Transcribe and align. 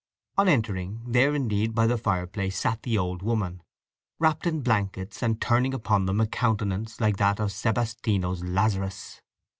On 0.35 0.47
entering, 0.47 1.03
there 1.05 1.35
indeed 1.35 1.75
by 1.75 1.85
the 1.85 1.95
fireplace 1.95 2.57
sat 2.57 2.81
the 2.81 2.97
old 2.97 3.21
woman, 3.21 3.61
wrapped 4.17 4.47
in 4.47 4.61
blankets, 4.61 5.21
and 5.21 5.39
turning 5.39 5.75
upon 5.75 6.07
them 6.07 6.19
a 6.19 6.25
countenance 6.25 6.99
like 6.99 7.17
that 7.17 7.39
of 7.39 7.51
Sebastiano's 7.51 8.43
Lazarus. 8.43 9.21